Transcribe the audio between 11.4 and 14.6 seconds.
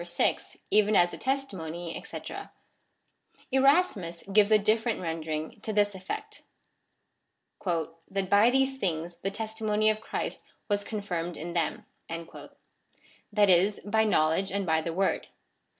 them;" that is, by know ledge